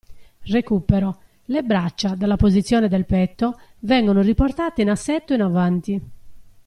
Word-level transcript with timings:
Recupero: 0.51 1.19
le 1.45 1.61
braccia, 1.61 2.15
dalla 2.15 2.35
posizione 2.35 2.87
del 2.89 3.05
petto, 3.05 3.59
vengono 3.81 4.21
riportate 4.21 4.81
in 4.81 4.89
assetto 4.89 5.35
in 5.35 5.41
avanti. 5.43 6.01